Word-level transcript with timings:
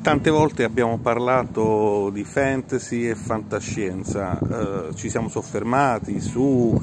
Tante 0.00 0.30
volte 0.30 0.64
abbiamo 0.64 0.98
parlato 0.98 2.10
di 2.10 2.24
fantasy 2.24 3.08
e 3.08 3.14
fantascienza, 3.14 4.38
eh, 4.38 4.94
ci 4.94 5.10
siamo 5.10 5.28
soffermati 5.28 6.20
su 6.20 6.80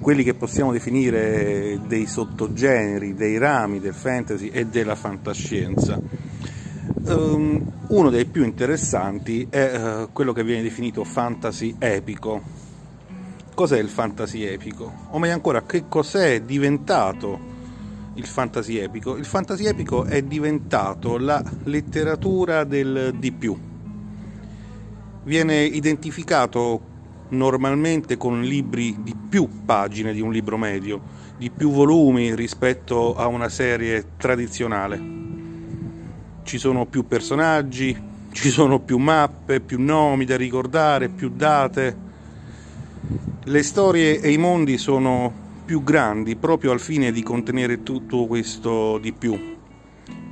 quelli 0.00 0.22
che 0.22 0.34
possiamo 0.34 0.70
definire 0.70 1.80
dei 1.86 2.06
sottogeneri, 2.06 3.14
dei 3.14 3.38
rami 3.38 3.80
del 3.80 3.94
fantasy 3.94 4.48
e 4.48 4.66
della 4.66 4.96
fantascienza. 4.96 5.98
Um, 7.04 7.72
uno 7.88 8.10
dei 8.10 8.26
più 8.26 8.44
interessanti 8.44 9.46
è 9.48 9.78
uh, 9.78 10.08
quello 10.12 10.32
che 10.32 10.44
viene 10.44 10.62
definito 10.62 11.04
fantasy 11.04 11.76
epico. 11.78 12.42
Cos'è 13.54 13.78
il 13.78 13.88
fantasy 13.88 14.42
epico? 14.42 14.92
O 15.10 15.18
meglio 15.18 15.34
ancora, 15.34 15.62
che 15.62 15.84
cos'è 15.88 16.42
diventato 16.42 17.54
il 18.16 18.26
fantasy 18.26 18.76
epico? 18.76 19.16
Il 19.16 19.24
fantasy 19.24 19.66
epico 19.66 20.04
è 20.04 20.22
diventato 20.22 21.18
la 21.18 21.42
letteratura 21.64 22.64
del 22.64 23.14
di 23.18 23.32
più. 23.32 23.56
Viene 25.24 25.62
identificato 25.62 26.94
normalmente 27.30 28.16
con 28.16 28.42
libri 28.42 28.96
di 29.02 29.14
più 29.28 29.48
pagine 29.64 30.12
di 30.12 30.20
un 30.20 30.32
libro 30.32 30.56
medio, 30.56 31.00
di 31.36 31.50
più 31.50 31.70
volumi 31.70 32.34
rispetto 32.34 33.16
a 33.16 33.26
una 33.26 33.48
serie 33.48 34.12
tradizionale. 34.16 35.14
Ci 36.42 36.58
sono 36.58 36.86
più 36.86 37.06
personaggi, 37.06 37.96
ci 38.30 38.50
sono 38.50 38.78
più 38.80 38.98
mappe, 38.98 39.60
più 39.60 39.80
nomi 39.80 40.24
da 40.24 40.36
ricordare, 40.36 41.08
più 41.08 41.30
date. 41.30 42.04
Le 43.44 43.62
storie 43.62 44.20
e 44.20 44.30
i 44.30 44.38
mondi 44.38 44.78
sono 44.78 45.44
più 45.66 45.82
grandi 45.82 46.36
proprio 46.36 46.70
al 46.70 46.78
fine 46.78 47.10
di 47.10 47.24
contenere 47.24 47.82
tutto 47.82 48.26
questo 48.26 48.98
di 48.98 49.12
più. 49.12 49.56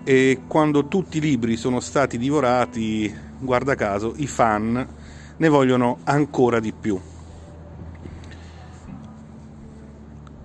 E 0.05 0.43
quando 0.47 0.87
tutti 0.87 1.19
i 1.19 1.21
libri 1.21 1.57
sono 1.57 1.81
stati 1.81 2.17
divorati, 2.19 3.13
guarda 3.41 3.75
caso, 3.75 4.15
i 4.17 4.29
fan 4.29 4.87
ne 5.37 5.49
vogliono 5.49 5.99
ancora 6.05 6.61
di 6.61 6.73
più. 6.73 6.99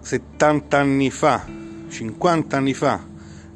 70 0.01 0.77
anni 0.77 1.11
fa, 1.11 1.45
50 1.87 2.57
anni 2.57 2.73
fa, 2.73 3.05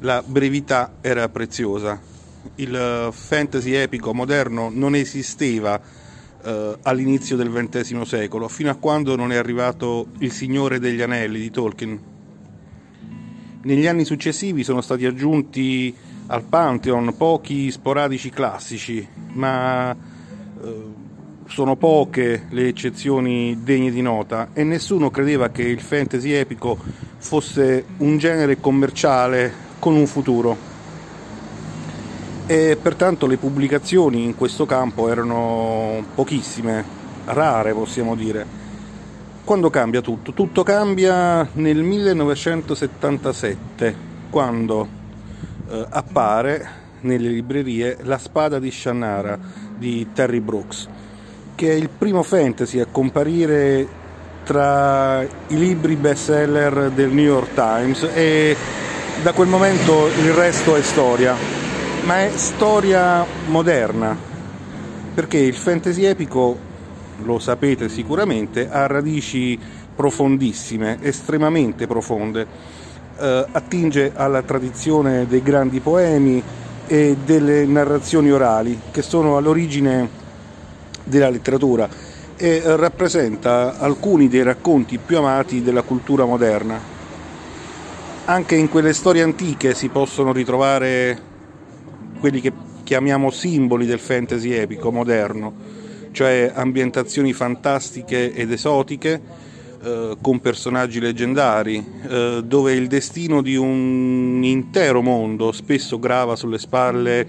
la 0.01 0.23
brevità 0.23 0.97
era 1.01 1.27
preziosa. 1.29 1.99
Il 2.55 3.09
fantasy 3.11 3.73
epico 3.73 4.13
moderno 4.13 4.69
non 4.71 4.93
esisteva 4.93 5.81
eh, 6.43 6.77
all'inizio 6.81 7.35
del 7.35 7.49
XX 7.49 8.01
secolo, 8.01 8.47
fino 8.47 8.69
a 8.69 8.75
quando 8.75 9.15
non 9.15 9.31
è 9.31 9.35
arrivato 9.35 10.07
Il 10.19 10.31
Signore 10.31 10.79
degli 10.79 11.01
Anelli 11.01 11.39
di 11.39 11.51
Tolkien. 11.51 11.99
Negli 13.63 13.87
anni 13.87 14.03
successivi 14.03 14.63
sono 14.63 14.81
stati 14.81 15.05
aggiunti 15.05 15.95
al 16.27 16.43
Pantheon 16.43 17.15
pochi 17.15 17.71
sporadici 17.71 18.29
classici, 18.29 19.07
ma 19.33 19.91
eh, 19.91 21.01
sono 21.47 21.75
poche 21.75 22.47
le 22.49 22.67
eccezioni 22.67 23.59
degne 23.63 23.91
di 23.91 24.01
nota 24.01 24.49
e 24.53 24.63
nessuno 24.63 25.09
credeva 25.11 25.49
che 25.49 25.63
il 25.63 25.81
fantasy 25.81 26.31
epico 26.31 26.77
fosse 27.17 27.85
un 27.97 28.17
genere 28.17 28.59
commerciale 28.59 29.53
con 29.79 29.95
un 29.95 30.07
futuro 30.07 30.72
e 32.53 32.77
pertanto 32.79 33.25
le 33.25 33.37
pubblicazioni 33.37 34.25
in 34.25 34.35
questo 34.35 34.67
campo 34.67 35.09
erano 35.09 36.05
pochissime, 36.13 36.85
rare 37.25 37.73
possiamo 37.73 38.13
dire. 38.13 38.45
Quando 39.43 39.71
cambia 39.71 40.01
tutto? 40.01 40.33
Tutto 40.33 40.61
cambia 40.61 41.47
nel 41.53 41.81
1977, 41.81 43.95
quando 44.29 44.87
eh, 45.67 45.83
appare 45.89 46.81
nelle 46.99 47.29
librerie 47.29 47.97
La 48.03 48.19
spada 48.19 48.59
di 48.59 48.69
Shannara 48.69 49.39
di 49.75 50.09
Terry 50.13 50.39
Brooks, 50.39 50.87
che 51.55 51.71
è 51.71 51.73
il 51.73 51.89
primo 51.89 52.21
fantasy 52.21 52.79
a 52.79 52.85
comparire 52.85 53.87
tra 54.43 55.23
i 55.23 55.57
libri 55.57 55.95
bestseller 55.95 56.91
del 56.91 57.09
New 57.09 57.25
York 57.25 57.55
Times 57.55 58.07
e 58.13 58.55
da 59.23 59.33
quel 59.33 59.47
momento 59.47 60.05
il 60.05 60.33
resto 60.33 60.75
è 60.75 60.83
storia 60.83 61.62
ma 62.05 62.21
è 62.21 62.31
storia 62.35 63.25
moderna, 63.47 64.15
perché 65.13 65.37
il 65.37 65.53
fantasy 65.55 66.03
epico, 66.03 66.57
lo 67.23 67.39
sapete 67.39 67.87
sicuramente, 67.87 68.69
ha 68.69 68.87
radici 68.87 69.57
profondissime, 69.95 70.97
estremamente 71.01 71.87
profonde, 71.87 72.45
eh, 73.17 73.45
attinge 73.49 74.11
alla 74.13 74.41
tradizione 74.41 75.27
dei 75.27 75.41
grandi 75.41 75.79
poemi 75.79 76.43
e 76.87 77.15
delle 77.23 77.65
narrazioni 77.65 78.31
orali 78.31 78.77
che 78.91 79.01
sono 79.01 79.37
all'origine 79.37 80.09
della 81.05 81.29
letteratura 81.29 81.87
e 82.35 82.61
rappresenta 82.75 83.79
alcuni 83.79 84.27
dei 84.27 84.43
racconti 84.43 84.97
più 84.97 85.17
amati 85.17 85.61
della 85.61 85.83
cultura 85.83 86.25
moderna. 86.25 86.77
Anche 88.25 88.55
in 88.55 88.67
quelle 88.67 88.91
storie 88.93 89.21
antiche 89.21 89.73
si 89.73 89.87
possono 89.87 90.33
ritrovare 90.33 91.31
quelli 92.23 92.39
che 92.39 92.53
chiamiamo 92.83 93.31
simboli 93.31 93.85
del 93.85 93.99
fantasy 93.99 94.51
epico 94.51 94.93
moderno, 94.93 95.51
cioè 96.13 96.53
ambientazioni 96.55 97.33
fantastiche 97.33 98.33
ed 98.33 98.49
esotiche 98.49 99.21
eh, 99.83 100.15
con 100.21 100.39
personaggi 100.39 101.01
leggendari, 101.01 101.85
eh, 102.07 102.41
dove 102.45 102.75
il 102.75 102.87
destino 102.87 103.41
di 103.41 103.57
un 103.57 104.39
intero 104.41 105.01
mondo 105.01 105.51
spesso 105.51 105.99
grava 105.99 106.37
sulle 106.37 106.59
spalle 106.59 107.27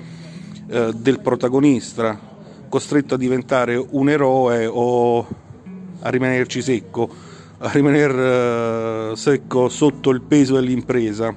eh, 0.69 0.93
del 0.94 1.19
protagonista, 1.19 2.16
costretto 2.69 3.15
a 3.15 3.19
diventare 3.19 3.75
un 3.75 4.09
eroe 4.09 4.65
o 4.65 5.26
a 6.03 6.09
rimanerci 6.09 6.62
secco, 6.62 7.11
a 7.59 7.71
rimanere 7.72 9.11
eh, 9.11 9.16
secco 9.16 9.69
sotto 9.69 10.11
il 10.11 10.21
peso 10.21 10.55
dell'impresa. 10.55 11.34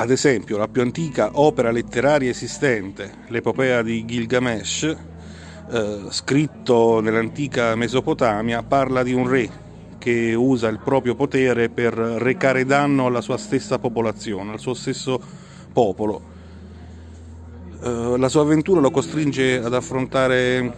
Ad 0.00 0.12
esempio, 0.12 0.58
la 0.58 0.68
più 0.68 0.80
antica 0.80 1.30
opera 1.32 1.72
letteraria 1.72 2.30
esistente, 2.30 3.10
l'epopea 3.26 3.82
di 3.82 4.04
Gilgamesh, 4.04 4.96
eh, 5.72 5.98
scritto 6.10 7.00
nell'antica 7.00 7.74
Mesopotamia, 7.74 8.62
parla 8.62 9.02
di 9.02 9.12
un 9.12 9.26
re 9.26 9.50
che 9.98 10.34
usa 10.34 10.68
il 10.68 10.78
proprio 10.78 11.16
potere 11.16 11.68
per 11.68 11.94
recare 11.94 12.64
danno 12.64 13.06
alla 13.06 13.20
sua 13.20 13.36
stessa 13.38 13.80
popolazione, 13.80 14.52
al 14.52 14.60
suo 14.60 14.72
stesso 14.72 15.20
popolo. 15.72 16.22
Eh, 17.82 18.14
la 18.16 18.28
sua 18.28 18.42
avventura 18.42 18.80
lo 18.80 18.92
costringe 18.92 19.58
ad 19.58 19.74
affrontare 19.74 20.76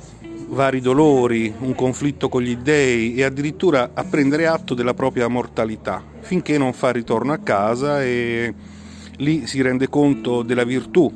vari 0.48 0.81
dolori, 0.81 1.52
un 1.58 1.75
conflitto 1.75 2.31
con 2.31 2.41
gli 2.41 2.56
dèi 2.56 3.16
e 3.16 3.25
addirittura 3.25 3.91
a 3.92 4.02
prendere 4.02 4.47
atto 4.47 4.72
della 4.72 4.94
propria 4.94 5.28
mortalità, 5.28 6.02
finché 6.20 6.56
non 6.56 6.72
fa 6.72 6.91
ritorno 6.91 7.34
a 7.34 7.38
casa 7.38 8.02
e 8.02 8.78
lì 9.20 9.47
si 9.47 9.62
rende 9.62 9.88
conto 9.88 10.42
della 10.42 10.64
virtù, 10.64 11.10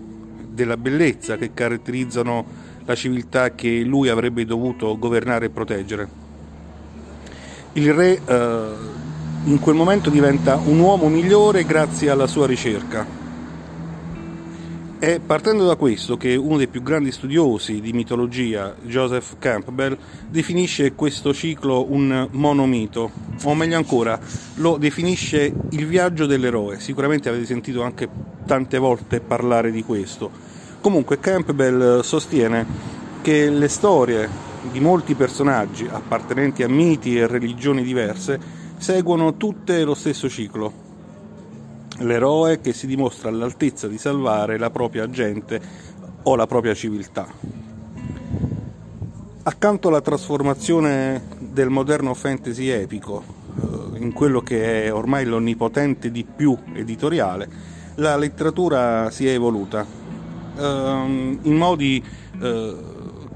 della 0.48 0.76
bellezza 0.76 1.37
che 1.37 1.53
caratterizzano 1.53 2.62
la 2.84 2.94
civiltà 2.94 3.50
che 3.54 3.81
lui 3.81 4.09
avrebbe 4.09 4.44
dovuto 4.44 4.98
governare 4.98 5.47
e 5.47 5.50
proteggere. 5.50 6.09
Il 7.72 7.92
re 7.92 8.20
eh, 8.25 8.69
in 9.44 9.59
quel 9.59 9.75
momento 9.75 10.10
diventa 10.10 10.56
un 10.56 10.78
uomo 10.78 11.09
migliore 11.09 11.65
grazie 11.65 12.10
alla 12.10 12.26
sua 12.26 12.47
ricerca 12.47 13.24
è 15.04 15.20
partendo 15.20 15.66
da 15.66 15.76
questo 15.76 16.16
che 16.16 16.34
uno 16.34 16.56
dei 16.56 16.66
più 16.66 16.82
grandi 16.82 17.12
studiosi 17.12 17.82
di 17.82 17.92
mitologia, 17.92 18.75
Joseph 18.84 19.34
Campbell, 19.38 19.98
definisce 20.31 20.94
questo 20.94 21.34
ciclo 21.34 21.92
un 21.92 22.26
monomito, 22.31 23.10
o 23.42 23.54
meglio 23.54 23.76
ancora, 23.76 24.18
lo 24.54 24.78
definisce 24.78 25.53
il 25.72 25.86
viaggio 25.86 26.24
dell'eroe. 26.24 26.80
Sicuramente 26.80 27.28
avete 27.28 27.45
sentito 27.45 27.83
anche 27.83 28.09
tante 28.47 28.78
volte 28.78 29.21
parlare 29.21 29.71
di 29.71 29.83
questo. 29.83 30.30
Comunque 30.80 31.21
Campbell 31.21 32.00
sostiene 32.00 32.65
che 33.21 33.50
le 33.50 33.68
storie 33.68 34.27
di 34.72 34.80
molti 34.80 35.15
personaggi 35.15 35.86
appartenenti 35.86 36.62
a 36.62 36.68
miti 36.71 37.18
e 37.18 37.27
religioni 37.27 37.83
diverse 37.83 38.41
seguono 38.78 39.36
tutte 39.36 39.84
lo 39.84 39.92
stesso 39.92 40.30
ciclo, 40.30 40.84
l'eroe 41.99 42.61
che 42.61 42.73
si 42.73 42.87
dimostra 42.87 43.29
all'altezza 43.29 43.87
di 43.87 43.99
salvare 43.99 44.59
la 44.59 44.71
propria 44.71 45.09
gente 45.09 45.61
o 46.23 46.37
la 46.37 46.47
propria 46.47 46.75
civiltà. 46.75 47.27
Accanto 49.43 49.89
alla 49.89 50.01
trasformazione 50.01 51.23
del 51.39 51.69
moderno 51.69 52.15
fantasy 52.15 52.69
epico 52.69 53.23
eh, 53.61 53.99
in 53.99 54.13
quello 54.13 54.41
che 54.41 54.85
è 54.85 54.93
ormai 54.93 55.25
l'onnipotente 55.27 56.11
di 56.11 56.25
più 56.25 56.57
editoriale, 56.73 57.49
la 57.97 58.17
letteratura 58.17 59.11
si 59.11 59.29
è 59.29 59.33
evoluta 59.33 59.87
ehm, 60.57 61.41
in 61.43 61.57
modi 61.57 62.03
eh, 62.41 62.77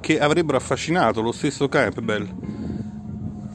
che 0.00 0.18
avrebbero 0.18 0.56
affascinato 0.56 1.20
lo 1.20 1.32
stesso 1.32 1.68
Campbell 1.68 2.47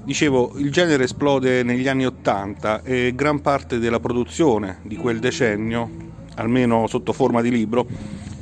Dicevo, 0.03 0.53
il 0.57 0.69
genere 0.69 1.05
esplode 1.05 1.63
negli 1.63 1.87
anni 1.87 2.05
Ottanta 2.05 2.81
e 2.83 3.13
gran 3.15 3.41
parte 3.41 3.79
della 3.79 4.01
produzione 4.01 4.79
di 4.83 4.97
quel 4.97 5.19
decennio 5.19 6.11
almeno 6.35 6.87
sotto 6.87 7.13
forma 7.13 7.41
di 7.41 7.49
libro, 7.49 7.87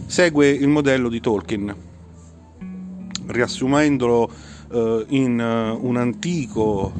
segue 0.06 0.50
il 0.50 0.68
modello 0.68 1.10
di 1.10 1.20
Tolkien, 1.20 1.76
riassumendolo 3.28 4.32
eh, 4.72 5.06
in 5.10 5.40
uh, 5.40 5.86
un 5.86 5.98
antico, 5.98 6.92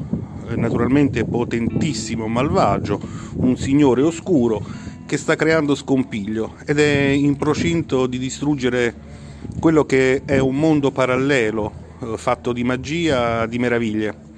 eh, 0.48 0.56
naturalmente 0.56 1.24
potentissimo 1.24 2.26
malvagio, 2.28 3.00
un 3.36 3.56
signore 3.56 4.02
oscuro 4.02 4.64
che 5.06 5.16
sta 5.16 5.36
creando 5.36 5.74
scompiglio 5.74 6.54
ed 6.64 6.78
è 6.78 7.08
in 7.08 7.36
procinto 7.36 8.06
di 8.06 8.18
distruggere 8.18 9.10
quello 9.58 9.84
che 9.84 10.22
è 10.24 10.38
un 10.38 10.56
mondo 10.56 10.90
parallelo 10.90 11.72
eh, 12.00 12.16
fatto 12.16 12.52
di 12.52 12.64
magia, 12.64 13.46
di 13.46 13.58
meraviglie, 13.58 14.30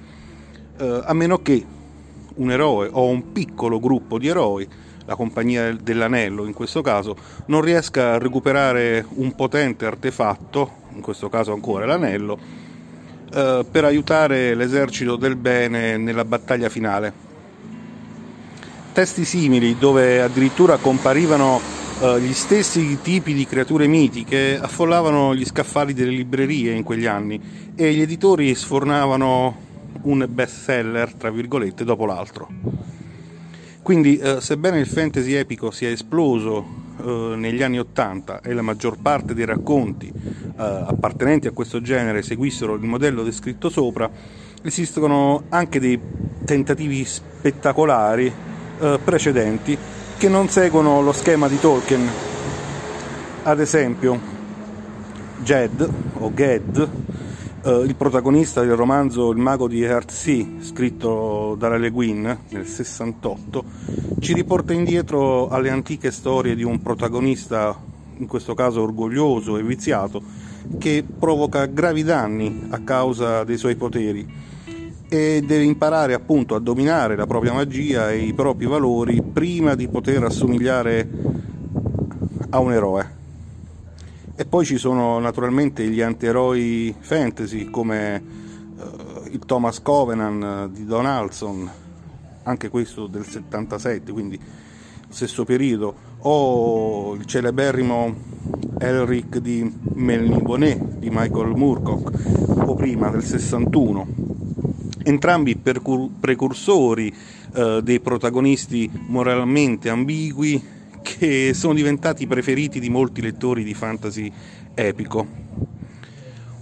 eh, 0.77 1.01
a 1.03 1.13
meno 1.13 1.41
che 1.41 1.65
un 2.35 2.51
eroe 2.51 2.89
o 2.91 3.07
un 3.07 3.31
piccolo 3.31 3.79
gruppo 3.79 4.17
di 4.17 4.27
eroi 4.27 4.67
la 5.05 5.15
compagnia 5.15 5.71
dell'anello 5.71 6.45
in 6.45 6.53
questo 6.53 6.81
caso, 6.81 7.15
non 7.45 7.61
riesca 7.61 8.13
a 8.13 8.17
recuperare 8.17 9.05
un 9.15 9.35
potente 9.35 9.85
artefatto, 9.85 10.83
in 10.93 11.01
questo 11.01 11.29
caso 11.29 11.53
ancora 11.53 11.85
l'anello, 11.85 12.37
eh, 13.31 13.65
per 13.69 13.85
aiutare 13.85 14.55
l'esercito 14.55 15.15
del 15.15 15.35
bene 15.35 15.97
nella 15.97 16.25
battaglia 16.25 16.69
finale. 16.69 17.23
Testi 18.93 19.25
simili, 19.25 19.77
dove 19.77 20.21
addirittura 20.21 20.77
comparivano 20.77 21.59
eh, 21.99 22.19
gli 22.21 22.33
stessi 22.33 22.99
tipi 23.01 23.33
di 23.33 23.45
creature 23.45 23.87
mitiche, 23.87 24.57
affollavano 24.59 25.35
gli 25.35 25.45
scaffali 25.45 25.93
delle 25.93 26.11
librerie 26.11 26.73
in 26.73 26.83
quegli 26.83 27.05
anni 27.05 27.39
e 27.75 27.93
gli 27.93 28.01
editori 28.01 28.55
sfornavano 28.55 29.73
un 30.03 30.27
best 30.29 30.61
seller, 30.61 31.13
tra 31.13 31.29
virgolette, 31.29 31.83
dopo 31.83 32.05
l'altro. 32.05 32.47
Quindi, 33.81 34.17
eh, 34.17 34.41
sebbene 34.41 34.79
il 34.79 34.87
fantasy 34.87 35.33
epico 35.33 35.69
sia 35.71 35.89
esploso 35.89 36.65
eh, 37.03 37.33
negli 37.35 37.61
anni 37.61 37.77
Ottanta 37.77 38.41
e 38.41 38.53
la 38.53 38.61
maggior 38.61 38.97
parte 38.99 39.33
dei 39.33 39.45
racconti 39.45 40.07
eh, 40.07 40.53
appartenenti 40.57 41.47
a 41.47 41.51
questo 41.51 41.81
genere 41.81 42.21
seguissero 42.21 42.73
il 42.73 42.83
modello 42.83 43.21
descritto 43.23 43.69
sopra, 43.69 44.09
esistono 44.63 45.43
anche 45.49 45.79
dei 45.79 45.99
tentativi 46.45 47.05
spettacolari 47.05 48.31
eh, 48.79 48.99
precedenti 49.03 49.77
che 50.17 50.29
non 50.29 50.49
seguono 50.49 51.01
lo 51.01 51.11
schema 51.11 51.47
di 51.47 51.59
Tolkien. 51.59 52.09
Ad 53.43 53.59
esempio, 53.59 54.19
Jed 55.43 55.89
o 56.19 56.33
Ged 56.33 56.89
Uh, 57.65 57.83
il 57.83 57.95
protagonista 57.95 58.61
del 58.61 58.75
romanzo 58.75 59.31
Il 59.31 59.39
mago 59.39 59.67
di 59.67 59.81
Earthsea, 59.81 60.45
scritto 60.59 61.55
da 61.57 61.75
Le 61.75 61.89
Guin 61.89 62.37
nel 62.49 62.67
68, 62.67 63.63
ci 64.19 64.33
riporta 64.33 64.71
indietro 64.71 65.47
alle 65.47 65.71
antiche 65.71 66.11
storie 66.11 66.53
di 66.53 66.61
un 66.61 66.79
protagonista, 66.83 67.75
in 68.17 68.27
questo 68.27 68.53
caso 68.53 68.83
orgoglioso 68.83 69.57
e 69.57 69.63
viziato, 69.63 70.21
che 70.77 71.03
provoca 71.17 71.65
gravi 71.65 72.03
danni 72.03 72.67
a 72.69 72.81
causa 72.81 73.43
dei 73.43 73.57
suoi 73.57 73.75
poteri 73.75 74.31
e 75.09 75.43
deve 75.43 75.63
imparare 75.63 76.13
appunto 76.13 76.53
a 76.53 76.59
dominare 76.59 77.15
la 77.15 77.25
propria 77.25 77.53
magia 77.53 78.11
e 78.11 78.17
i 78.19 78.33
propri 78.35 78.67
valori 78.67 79.23
prima 79.23 79.73
di 79.73 79.87
poter 79.87 80.23
assomigliare 80.23 81.09
a 82.47 82.59
un 82.59 82.73
eroe. 82.73 83.24
E 84.37 84.43
poi 84.43 84.65
ci 84.65 84.77
sono 84.77 85.17
naturalmente 85.19 85.87
gli 85.87 86.01
antieroi 86.01 86.93
fantasy 86.99 87.69
come 87.69 88.21
uh, 88.75 89.27
il 89.31 89.39
Thomas 89.45 89.81
Covenant 89.81 90.73
di 90.73 90.83
Donaldson, 90.83 91.71
anche 92.43 92.67
questo 92.67 93.07
del 93.07 93.23
77, 93.25 94.11
quindi 94.11 94.37
stesso 95.07 95.45
periodo, 95.45 95.95
o 96.19 97.15
il 97.15 97.25
celeberrimo 97.25 98.13
Elric 98.77 99.37
di 99.37 99.73
Melniboné 99.93 100.97
di 100.97 101.09
Michael 101.09 101.55
Moorcock, 101.55 102.11
o 102.67 102.75
prima 102.75 103.09
del 103.11 103.23
61. 103.23 104.07
Entrambi 105.01 105.55
precursori 105.55 107.15
uh, 107.53 107.79
dei 107.79 108.01
protagonisti 108.01 108.91
moralmente 109.07 109.87
ambigui 109.87 110.74
che 111.17 111.53
sono 111.53 111.73
diventati 111.73 112.27
preferiti 112.27 112.79
di 112.79 112.89
molti 112.89 113.21
lettori 113.21 113.63
di 113.63 113.73
fantasy 113.73 114.31
epico. 114.73 115.25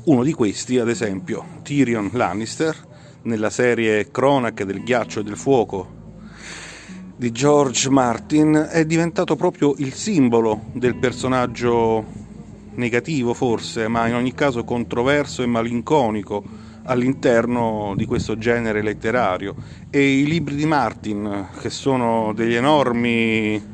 Uno 0.06 0.24
di 0.24 0.34
questi, 0.34 0.78
ad 0.78 0.90
esempio, 0.90 1.44
Tyrion 1.64 2.10
Lannister, 2.14 2.76
nella 3.24 3.50
serie 3.50 4.12
Cronache 4.12 4.66
del 4.66 4.84
ghiaccio 4.84 5.22
e 5.22 5.24
del 5.24 5.38
fuoco 5.38 6.02
di 7.16 7.32
George 7.32 7.90
Martin, 7.90 8.68
è 8.70 8.86
diventato 8.86 9.36
proprio 9.36 9.74
il 9.78 9.94
simbolo 9.94 10.66
del 10.74 10.96
personaggio 10.96 12.06
negativo 12.76 13.34
forse, 13.34 13.88
ma 13.88 14.08
in 14.08 14.16
ogni 14.16 14.34
caso 14.34 14.64
controverso 14.64 15.42
e 15.42 15.48
malinconico 15.48 16.44
all'interno 16.84 17.94
di 17.96 18.06
questo 18.06 18.38
genere 18.38 18.82
letterario. 18.82 19.56
E 19.90 20.20
i 20.20 20.26
libri 20.26 20.56
di 20.56 20.66
Martin, 20.66 21.48
che 21.60 21.70
sono 21.70 22.34
degli 22.34 22.56
enormi 22.56 23.73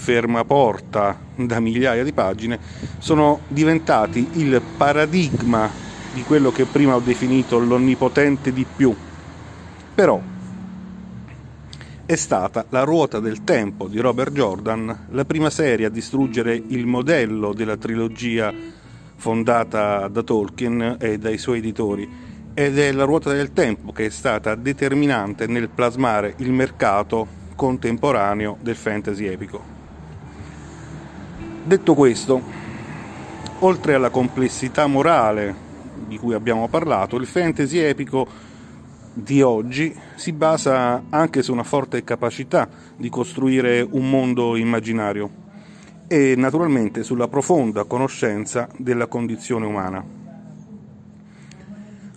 fermaporta 0.00 1.18
da 1.34 1.60
migliaia 1.60 2.02
di 2.02 2.12
pagine, 2.14 2.58
sono 2.98 3.40
diventati 3.48 4.26
il 4.34 4.60
paradigma 4.76 5.70
di 6.14 6.22
quello 6.22 6.50
che 6.50 6.64
prima 6.64 6.94
ho 6.94 7.00
definito 7.00 7.58
l'onnipotente 7.58 8.50
di 8.50 8.64
più. 8.64 8.96
Però 9.94 10.20
è 12.06 12.16
stata 12.16 12.64
La 12.70 12.82
ruota 12.82 13.20
del 13.20 13.44
tempo 13.44 13.86
di 13.86 14.00
Robert 14.00 14.32
Jordan 14.32 15.06
la 15.10 15.24
prima 15.24 15.50
serie 15.50 15.86
a 15.86 15.90
distruggere 15.90 16.60
il 16.68 16.86
modello 16.86 17.52
della 17.52 17.76
trilogia 17.76 18.52
fondata 19.16 20.08
da 20.08 20.22
Tolkien 20.22 20.96
e 20.98 21.18
dai 21.18 21.36
suoi 21.36 21.58
editori 21.58 22.08
ed 22.54 22.78
è 22.78 22.90
la 22.90 23.04
ruota 23.04 23.32
del 23.32 23.52
tempo 23.52 23.92
che 23.92 24.06
è 24.06 24.10
stata 24.10 24.54
determinante 24.54 25.46
nel 25.46 25.68
plasmare 25.68 26.34
il 26.38 26.50
mercato 26.52 27.38
contemporaneo 27.54 28.56
del 28.60 28.74
fantasy 28.76 29.26
epico. 29.26 29.79
Detto 31.70 31.94
questo, 31.94 32.42
oltre 33.60 33.94
alla 33.94 34.10
complessità 34.10 34.88
morale 34.88 35.54
di 36.08 36.18
cui 36.18 36.34
abbiamo 36.34 36.66
parlato, 36.66 37.14
il 37.14 37.26
fantasy 37.26 37.78
epico 37.78 38.26
di 39.12 39.40
oggi 39.40 39.94
si 40.16 40.32
basa 40.32 41.04
anche 41.10 41.42
su 41.42 41.52
una 41.52 41.62
forte 41.62 42.02
capacità 42.02 42.68
di 42.96 43.08
costruire 43.08 43.86
un 43.88 44.10
mondo 44.10 44.56
immaginario 44.56 45.30
e 46.08 46.34
naturalmente 46.36 47.04
sulla 47.04 47.28
profonda 47.28 47.84
conoscenza 47.84 48.66
della 48.76 49.06
condizione 49.06 49.64
umana. 49.64 50.04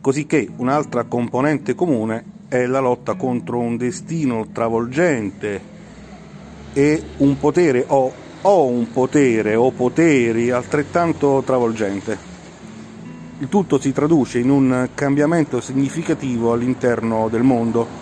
Cosicché 0.02 0.50
un'altra 0.56 1.04
componente 1.04 1.76
comune 1.76 2.26
è 2.48 2.66
la 2.66 2.80
lotta 2.80 3.14
contro 3.14 3.60
un 3.60 3.78
destino 3.78 4.48
travolgente 4.52 5.62
e 6.74 7.04
un 7.18 7.38
potere 7.38 7.86
o 7.90 8.23
ho 8.46 8.66
un 8.66 8.92
potere 8.92 9.56
o 9.56 9.72
poteri 9.72 10.52
altrettanto 10.52 11.42
travolgente. 11.46 12.32
Il 13.40 13.48
tutto 13.48 13.80
si 13.80 13.94
traduce 13.94 14.40
in 14.40 14.50
un 14.50 14.90
cambiamento 14.94 15.62
significativo 15.62 16.52
all'interno 16.52 17.30
del 17.30 17.44
mondo. 17.44 18.02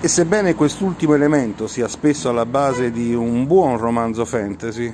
E 0.00 0.08
sebbene 0.08 0.54
quest'ultimo 0.54 1.14
elemento 1.14 1.66
sia 1.66 1.88
spesso 1.88 2.28
alla 2.28 2.46
base 2.46 2.92
di 2.92 3.12
un 3.12 3.46
buon 3.46 3.76
romanzo 3.76 4.24
fantasy 4.24 4.92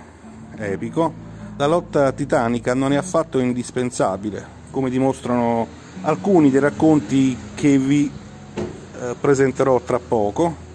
epico, 0.57 1.13
la 1.57 1.67
lotta 1.67 2.13
titanica 2.13 2.73
non 2.75 2.93
è 2.93 2.97
affatto 2.97 3.39
indispensabile, 3.41 4.45
come 4.71 4.89
dimostrano 4.89 5.67
alcuni 6.03 6.51
dei 6.51 6.61
racconti 6.61 7.37
che 7.55 7.77
vi 7.77 8.11
eh, 9.01 9.15
presenterò 9.21 9.81
tra 9.81 9.99
poco 9.99 10.71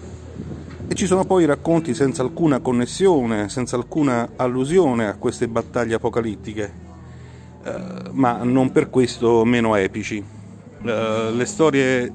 e 0.88 0.94
ci 0.94 1.04
sono 1.04 1.26
poi 1.26 1.44
racconti 1.44 1.94
senza 1.94 2.22
alcuna 2.22 2.60
connessione, 2.60 3.50
senza 3.50 3.76
alcuna 3.76 4.30
allusione 4.36 5.06
a 5.06 5.16
queste 5.16 5.46
battaglie 5.46 5.96
apocalittiche, 5.96 6.72
eh, 7.62 7.72
ma 8.12 8.42
non 8.42 8.72
per 8.72 8.88
questo 8.88 9.44
meno 9.44 9.76
epici. 9.76 10.16
Eh, 10.16 11.30
le 11.34 11.44
storie 11.44 12.10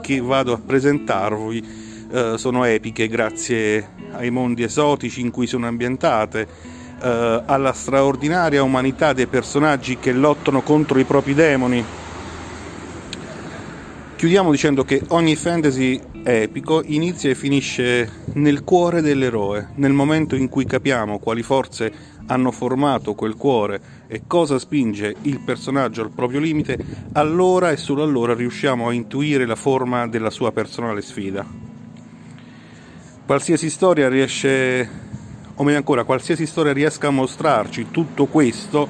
che 0.00 0.20
vado 0.20 0.52
a 0.52 0.60
presentarvi 0.64 1.86
eh, 2.10 2.34
sono 2.36 2.62
epiche 2.62 3.08
grazie 3.08 3.88
ai 4.12 4.30
mondi 4.30 4.62
esotici 4.62 5.20
in 5.20 5.32
cui 5.32 5.48
sono 5.48 5.66
ambientate, 5.66 6.46
eh, 7.02 7.42
alla 7.44 7.72
straordinaria 7.72 8.62
umanità 8.62 9.12
dei 9.12 9.26
personaggi 9.26 9.98
che 9.98 10.12
lottano 10.12 10.62
contro 10.62 11.00
i 11.00 11.04
propri 11.04 11.34
demoni. 11.34 11.84
Chiudiamo 14.18 14.50
dicendo 14.50 14.82
che 14.82 15.00
ogni 15.10 15.36
fantasy 15.36 16.00
epico 16.24 16.82
inizia 16.84 17.30
e 17.30 17.36
finisce 17.36 18.24
nel 18.32 18.64
cuore 18.64 19.00
dell'eroe, 19.00 19.68
nel 19.76 19.92
momento 19.92 20.34
in 20.34 20.48
cui 20.48 20.64
capiamo 20.64 21.20
quali 21.20 21.44
forze 21.44 21.92
hanno 22.26 22.50
formato 22.50 23.14
quel 23.14 23.36
cuore 23.36 23.80
e 24.08 24.22
cosa 24.26 24.58
spinge 24.58 25.14
il 25.22 25.38
personaggio 25.38 26.02
al 26.02 26.10
proprio 26.10 26.40
limite, 26.40 26.76
allora 27.12 27.70
e 27.70 27.76
solo 27.76 28.02
allora 28.02 28.34
riusciamo 28.34 28.88
a 28.88 28.92
intuire 28.92 29.46
la 29.46 29.54
forma 29.54 30.08
della 30.08 30.30
sua 30.30 30.50
personale 30.50 31.00
sfida. 31.00 31.46
qualsiasi 33.24 33.70
storia 33.70 34.08
riesce, 34.08 34.90
o 35.54 35.62
meglio 35.62 35.78
ancora, 35.78 36.02
qualsiasi 36.02 36.44
storia 36.44 36.72
riesca 36.72 37.06
a 37.06 37.12
mostrarci 37.12 37.92
tutto 37.92 38.26
questo, 38.26 38.88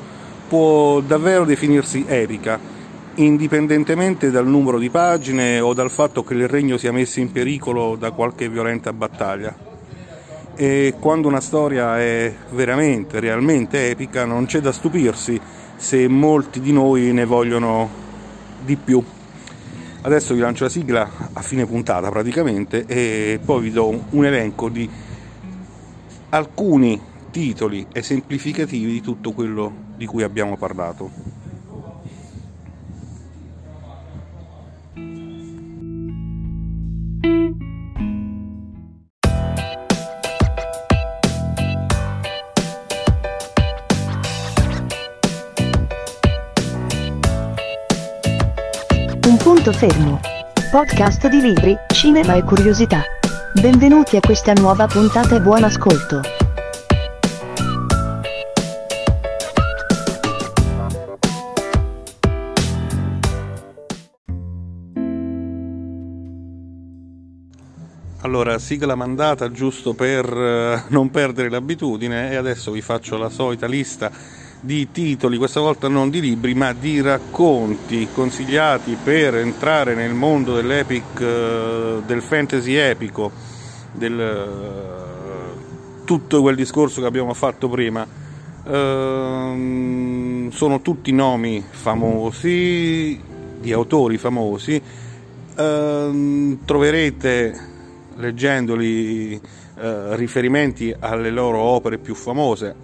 può 0.49 1.01
davvero 1.01 1.45
definirsi 1.45 2.07
epica, 2.09 2.77
indipendentemente 3.19 4.31
dal 4.31 4.47
numero 4.47 4.79
di 4.79 4.91
pagine 4.91 5.61
o 5.61 5.75
dal 5.75 5.91
fatto 5.91 6.23
che 6.23 6.35
il 6.35 6.49
regno 6.49 6.77
sia 6.77 6.93
messo 6.93 7.21
in 7.21 7.33
pericolo 7.33 7.97
da 7.97 8.13
qualche 8.13 8.49
violenta 8.49 8.93
battaglia. 8.93 9.67
E 10.55 10.95
quando 10.99 11.29
una 11.29 11.41
storia 11.41 11.99
è 11.99 12.33
veramente, 12.51 13.21
realmente 13.21 13.91
epica, 13.91 14.25
non 14.25 14.47
c'è 14.47 14.61
da 14.61 14.73
stupirsi 14.73 15.41
se 15.77 16.09
molti 16.09 16.61
di 16.61 16.73
noi 16.73 17.13
ne 17.13 17.25
vogliono 17.25 17.89
di 18.65 18.77
più. 18.77 19.03
Adesso 20.01 20.35
vi 20.35 20.41
lancio 20.41 20.65
la 20.65 20.71
sigla 20.71 21.11
a 21.33 21.41
fine 21.43 21.67
puntata 21.67 22.09
praticamente 22.11 22.85
e 22.87 23.41
poi 23.45 23.63
vi 23.63 23.71
do 23.73 24.05
un 24.11 24.25
elenco 24.25 24.69
di 24.69 24.89
alcuni 26.31 27.01
titoli 27.31 27.87
esemplificativi 27.93 28.93
di 28.93 29.01
tutto 29.01 29.33
quello 29.33 29.73
di 29.97 30.07
cui 30.07 30.23
abbiamo 30.23 30.57
parlato. 30.57 31.38
Punto 49.69 49.87
fermo. 49.87 50.19
Podcast 50.71 51.29
di 51.29 51.43
libri, 51.43 51.77
cinema 51.93 52.37
e 52.37 52.43
curiosità. 52.43 53.03
Benvenuti 53.61 54.17
a 54.17 54.21
questa 54.21 54.55
nuova 54.55 54.87
puntata 54.87 55.37
e 55.37 55.43
buon 55.43 55.63
ascolto. 55.63 56.23
Allora, 68.23 68.59
sigla 68.59 68.95
mandata 68.95 69.51
giusto 69.51 69.93
per 69.93 70.25
eh, 70.33 70.85
non 70.89 71.11
perdere 71.11 71.51
l'abitudine 71.51 72.31
e 72.31 72.37
adesso 72.37 72.71
vi 72.71 72.81
faccio 72.81 73.19
la 73.19 73.29
solita 73.29 73.67
lista 73.67 74.11
di 74.61 74.91
titoli, 74.91 75.37
questa 75.37 75.61
volta 75.61 75.89
non 75.89 76.11
di 76.11 76.21
libri, 76.21 76.55
ma 76.55 76.73
di 76.73 77.01
racconti 77.01 78.09
consigliati 78.13 78.97
per 79.03 79.37
entrare 79.37 79.95
nel 79.95 80.15
mondo 80.15 80.55
dell'epic, 80.55 81.21
eh, 81.21 82.03
del 82.05 82.23
fantasy 82.23 82.75
epico, 82.75 83.31
del 83.93 84.21
eh, 84.21 86.05
tutto 86.05 86.41
quel 86.41 86.57
discorso 86.57 87.01
che 87.01 87.07
abbiamo 87.07 87.35
fatto 87.35 87.69
prima. 87.69 88.07
Ehm, 88.67 90.51
sono 90.51 90.81
tutti 90.83 91.13
nomi 91.13 91.65
famosi, 91.69 93.21
di 93.61 93.73
autori 93.73 94.19
famosi. 94.19 94.81
Ehm, 95.57 96.59
troverete 96.65 97.67
leggendoli 98.17 99.35
eh, 99.81 100.17
riferimenti 100.17 100.95
alle 100.99 101.31
loro 101.31 101.61
opere 101.61 101.99
più 101.99 102.15
famose, 102.15 102.75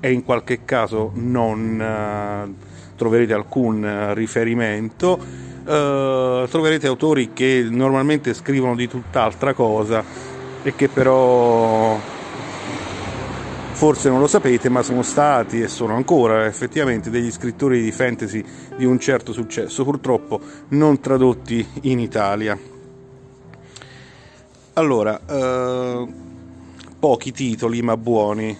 e 0.00 0.10
in 0.10 0.24
qualche 0.24 0.64
caso 0.64 1.12
non 1.14 1.78
uh, 1.78 2.54
troverete 2.96 3.34
alcun 3.34 3.82
uh, 3.82 4.14
riferimento. 4.14 5.48
Uh, 5.60 6.48
troverete 6.48 6.86
autori 6.86 7.32
che 7.34 7.66
normalmente 7.70 8.32
scrivono 8.32 8.74
di 8.74 8.88
tutt'altra 8.88 9.52
cosa 9.52 10.02
e 10.62 10.74
che 10.74 10.88
però 10.88 11.98
forse 13.72 14.08
non 14.08 14.20
lo 14.20 14.26
sapete, 14.26 14.70
ma 14.70 14.82
sono 14.82 15.02
stati 15.02 15.60
e 15.60 15.68
sono 15.68 15.94
ancora 15.94 16.46
effettivamente 16.46 17.10
degli 17.10 17.30
scrittori 17.30 17.82
di 17.82 17.92
fantasy 17.92 18.42
di 18.76 18.84
un 18.86 18.98
certo 18.98 19.32
successo, 19.32 19.84
purtroppo 19.84 20.40
non 20.68 20.98
tradotti 20.98 21.64
in 21.82 21.98
Italia. 21.98 22.58
Allora, 24.74 25.20
pochi 26.98 27.32
titoli 27.32 27.80
ma 27.82 27.96
buoni 27.96 28.56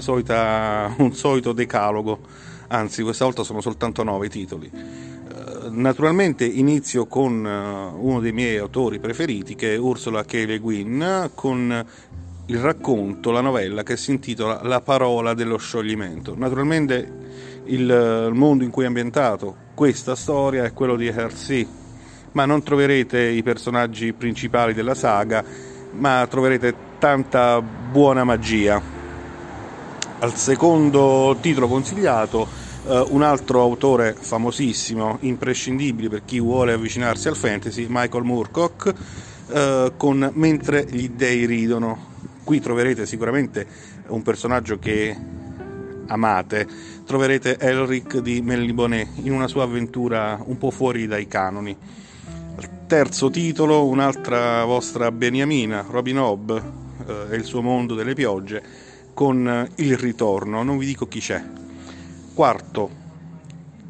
solita, 0.00 0.94
un 0.98 1.14
solito 1.14 1.52
decalogo, 1.52 2.20
anzi 2.68 3.02
questa 3.02 3.24
volta 3.24 3.42
sono 3.42 3.60
soltanto 3.60 4.02
nove 4.02 4.28
titoli. 4.28 4.70
Eh, 4.72 5.68
naturalmente 5.70 6.44
inizio 6.44 7.06
con 7.06 7.46
eh, 7.46 7.98
uno 7.98 8.20
dei 8.20 8.32
miei 8.32 8.58
autori 8.58 8.98
preferiti 8.98 9.54
che 9.54 9.74
è 9.74 9.78
Ursula 9.78 10.24
K. 10.24 10.32
Le 10.46 10.58
Guin 10.58 11.30
con 11.34 11.84
il 12.46 12.58
racconto, 12.58 13.30
la 13.30 13.40
novella 13.40 13.82
che 13.82 13.96
si 13.96 14.10
intitola 14.10 14.62
La 14.64 14.80
parola 14.80 15.34
dello 15.34 15.56
scioglimento. 15.58 16.34
Naturalmente 16.36 17.12
il, 17.64 17.80
il 17.80 18.34
mondo 18.34 18.64
in 18.64 18.70
cui 18.70 18.84
è 18.84 18.86
ambientato 18.86 19.56
questa 19.74 20.14
storia 20.14 20.64
è 20.64 20.72
quello 20.72 20.96
di 20.96 21.06
Hersey, 21.06 21.66
ma 22.32 22.44
non 22.44 22.62
troverete 22.62 23.20
i 23.20 23.42
personaggi 23.42 24.12
principali 24.12 24.74
della 24.74 24.94
saga, 24.94 25.44
ma 25.92 26.26
troverete 26.28 26.74
tanta 26.98 27.60
buona 27.60 28.24
magia 28.24 29.01
al 30.22 30.36
secondo 30.36 31.36
titolo 31.40 31.66
consigliato 31.66 32.46
uh, 32.84 33.06
un 33.10 33.22
altro 33.22 33.60
autore 33.60 34.14
famosissimo, 34.14 35.18
imprescindibile 35.22 36.08
per 36.08 36.22
chi 36.24 36.38
vuole 36.38 36.72
avvicinarsi 36.72 37.26
al 37.26 37.36
fantasy, 37.36 37.86
Michael 37.88 38.22
Moorcock, 38.22 38.94
uh, 39.48 39.96
con 39.96 40.30
Mentre 40.34 40.86
gli 40.88 41.08
dei 41.10 41.44
ridono. 41.44 42.10
Qui 42.44 42.60
troverete 42.60 43.04
sicuramente 43.04 43.66
un 44.08 44.22
personaggio 44.22 44.78
che 44.78 45.16
amate, 46.06 46.68
troverete 47.04 47.58
Elric 47.58 48.18
di 48.18 48.40
Melniboné 48.42 49.08
in 49.22 49.32
una 49.32 49.48
sua 49.48 49.64
avventura 49.64 50.40
un 50.44 50.56
po' 50.56 50.70
fuori 50.70 51.08
dai 51.08 51.26
canoni. 51.26 51.76
terzo 52.86 53.28
titolo, 53.28 53.86
un'altra 53.86 54.64
vostra 54.64 55.10
beniamina, 55.10 55.84
Robin 55.88 56.18
Hobb 56.18 56.50
uh, 56.50 57.12
e 57.28 57.34
il 57.34 57.44
suo 57.44 57.60
mondo 57.60 57.96
delle 57.96 58.14
piogge 58.14 58.81
con 59.14 59.68
il 59.76 59.96
ritorno, 59.96 60.62
non 60.62 60.78
vi 60.78 60.86
dico 60.86 61.06
chi 61.06 61.20
c'è. 61.20 61.42
Quarto 62.34 62.90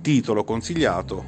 titolo 0.00 0.44
consigliato, 0.44 1.24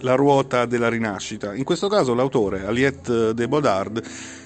La 0.00 0.14
ruota 0.14 0.64
della 0.64 0.88
rinascita. 0.88 1.54
In 1.54 1.64
questo 1.64 1.88
caso 1.88 2.14
l'autore, 2.14 2.64
Aliette 2.64 3.34
de 3.34 3.48
Bodard, 3.48 4.02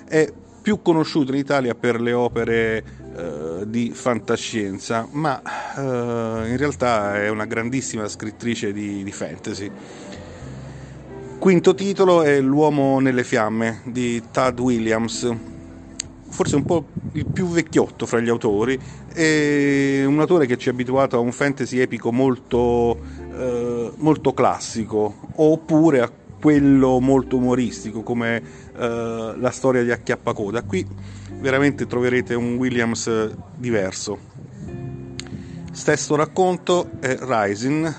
è 0.09 0.33
più 0.61 0.81
conosciuto 0.83 1.31
in 1.33 1.39
Italia 1.39 1.75
per 1.75 2.01
le 2.01 2.13
opere 2.13 2.85
eh, 3.17 3.65
di 3.67 3.91
fantascienza, 3.95 5.07
ma 5.13 5.41
eh, 5.77 6.49
in 6.49 6.57
realtà 6.57 7.23
è 7.23 7.29
una 7.29 7.45
grandissima 7.45 8.09
scrittrice 8.09 8.73
di, 8.73 9.05
di 9.05 9.13
fantasy. 9.13 9.71
Quinto 11.39 11.75
titolo 11.75 12.23
è 12.23 12.41
L'uomo 12.41 12.99
nelle 12.99 13.23
fiamme 13.23 13.83
di 13.85 14.23
Tad 14.31 14.59
Williams 14.59 15.53
forse 16.35 16.57
un 16.57 16.65
po' 16.65 16.87
il 17.13 17.27
più 17.27 17.47
vecchiotto 17.47 18.07
fra 18.07 18.19
gli 18.19 18.29
autori, 18.29 18.77
è 19.13 20.03
un 20.05 20.19
autore 20.19 20.47
che 20.47 20.59
ci 20.59 20.69
ha 20.69 20.73
abituato 20.73 21.17
a 21.17 21.21
un 21.21 21.31
fantasy 21.31 21.79
epico 21.79 22.11
molto, 22.11 22.99
eh, 23.33 23.93
molto 23.99 24.35
classico, 24.35 25.29
oppure 25.37 26.01
a 26.01 26.11
quello 26.41 26.99
molto 26.99 27.37
umoristico 27.37 28.03
come 28.03 28.43
eh, 28.77 29.35
la 29.39 29.51
storia 29.53 29.85
di 29.85 29.93
Acchiappacoda. 29.93 30.63
Qui 30.63 30.85
veramente 31.39 31.87
troverete 31.87 32.35
un 32.35 32.57
Williams 32.57 33.31
diverso. 33.55 34.19
Stesso 35.71 36.17
racconto 36.17 36.91
è 36.99 37.17
Rising 37.21 37.95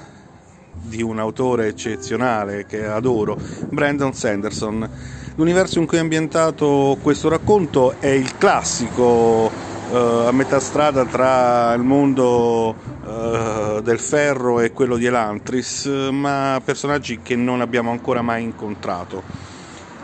di 0.83 1.01
un 1.01 1.19
autore 1.19 1.67
eccezionale 1.67 2.65
che 2.65 2.85
adoro, 2.85 3.39
Brandon 3.69 4.13
Sanderson 4.13 5.23
L'universo 5.37 5.79
in 5.79 5.85
cui 5.85 5.97
è 5.97 5.99
ambientato 5.99 6.97
questo 7.01 7.27
racconto 7.27 7.95
è 7.99 8.07
il 8.07 8.37
classico 8.37 9.51
eh, 9.91 10.23
a 10.27 10.31
metà 10.31 10.61
strada 10.61 11.03
tra 11.03 11.73
il 11.73 11.83
mondo 11.83 12.73
eh, 13.05 13.81
del 13.83 13.99
ferro 13.99 14.61
e 14.61 14.71
quello 14.71 14.95
di 14.95 15.05
Elantris, 15.05 15.87
ma 16.09 16.61
personaggi 16.63 17.19
che 17.21 17.35
non 17.35 17.59
abbiamo 17.59 17.91
ancora 17.91 18.21
mai 18.21 18.43
incontrato. 18.43 19.23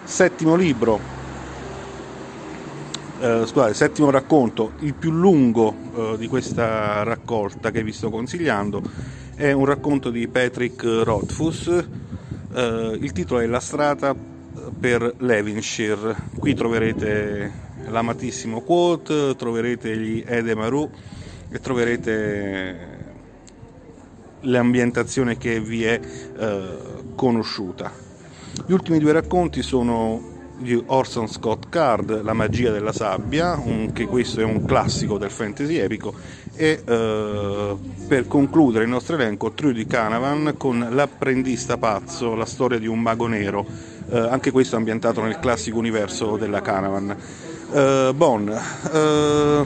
Settimo 0.03 0.55
libro, 0.55 0.99
eh, 3.21 3.43
scusate, 3.45 3.73
settimo 3.73 4.09
racconto, 4.09 4.73
il 4.79 4.95
più 4.95 5.11
lungo 5.11 5.73
eh, 5.95 6.15
di 6.17 6.27
questa 6.27 7.03
raccolta 7.03 7.71
che 7.71 7.83
vi 7.83 7.93
sto 7.93 8.09
consigliando, 8.09 8.81
è 9.35 9.53
un 9.53 9.63
racconto 9.63 10.09
di 10.09 10.27
Patrick 10.27 10.83
Rothfuss. 10.83 11.85
Eh, 12.53 12.97
il 12.99 13.13
titolo 13.13 13.39
è 13.39 13.45
La 13.45 13.61
strada 13.61 14.30
per 14.81 15.13
Levinshire. 15.19 16.15
Qui 16.39 16.55
troverete 16.55 17.51
l'amatissimo 17.87 18.61
quote, 18.61 19.35
troverete 19.37 19.95
gli 19.95 20.23
Edemaru 20.25 20.89
e 21.51 21.59
troverete 21.59 22.99
l'ambientazione 24.41 25.37
che 25.37 25.59
vi 25.59 25.83
è 25.83 25.99
eh, 25.99 26.77
conosciuta. 27.13 27.91
Gli 28.65 28.71
ultimi 28.73 28.97
due 28.97 29.11
racconti 29.11 29.61
sono 29.61 30.29
di 30.57 30.81
Orson 30.87 31.27
Scott 31.27 31.69
Card, 31.69 32.23
La 32.23 32.33
magia 32.33 32.71
della 32.71 32.91
sabbia, 32.91 33.53
anche 33.53 34.05
questo 34.05 34.41
è 34.41 34.43
un 34.43 34.65
classico 34.65 35.17
del 35.17 35.31
fantasy 35.31 35.77
epico, 35.77 36.13
e 36.55 36.81
eh, 36.83 37.75
per 38.07 38.27
concludere 38.27 38.83
il 38.83 38.89
nostro 38.89 39.15
elenco 39.15 39.51
Trio 39.51 39.73
di 39.73 39.85
Canavan 39.85 40.55
con 40.57 40.87
L'apprendista 40.91 41.77
pazzo, 41.77 42.35
la 42.35 42.45
storia 42.45 42.77
di 42.77 42.87
un 42.87 42.99
mago 42.99 43.27
nero, 43.27 43.65
eh, 44.11 44.19
anche 44.19 44.51
questo 44.51 44.75
ambientato 44.75 45.21
nel 45.21 45.39
classico 45.39 45.77
universo 45.77 46.37
della 46.37 46.61
Canavan. 46.61 47.15
Eh, 47.73 48.11
bon, 48.13 48.59
eh, 48.93 49.65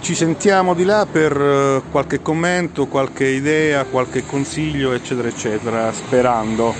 ci 0.00 0.14
sentiamo 0.14 0.74
di 0.74 0.84
là 0.84 1.06
per 1.10 1.32
eh, 1.36 1.82
qualche 1.90 2.20
commento, 2.20 2.86
qualche 2.86 3.26
idea, 3.26 3.84
qualche 3.84 4.24
consiglio, 4.26 4.92
eccetera, 4.92 5.28
eccetera, 5.28 5.92
sperando. 5.92 6.74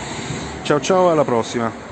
Ciao 0.62 0.80
ciao, 0.80 1.10
alla 1.10 1.24
prossima! 1.24 1.85